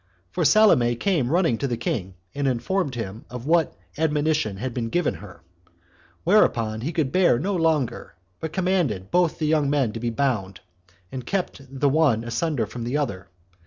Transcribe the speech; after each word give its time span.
For 0.31 0.43
Salome 0.43 0.95
came 0.95 1.29
running 1.29 1.59
to 1.59 1.67
the 1.67 1.77
king, 1.77 2.15
and 2.33 2.47
informed 2.47 2.95
him 2.95 3.23
of 3.29 3.45
what 3.45 3.75
admonition 3.99 4.57
had 4.57 4.73
been 4.73 4.89
given 4.89 5.13
her; 5.13 5.43
whereupon 6.23 6.81
he 6.81 6.91
could 6.91 7.11
bear 7.11 7.37
no 7.37 7.55
longer, 7.55 8.15
but 8.39 8.51
commanded 8.51 9.11
both 9.11 9.37
the 9.37 9.45
young 9.45 9.69
men 9.69 9.91
to 9.93 9.99
be 9.99 10.09
bound, 10.09 10.61
and 11.11 11.23
kept 11.23 11.61
the 11.69 11.87
one 11.87 12.23
asunder 12.23 12.65
from 12.65 12.83
the 12.83 12.97
other. 12.97 13.27